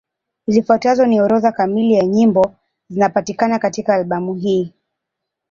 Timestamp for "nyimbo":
2.07-2.53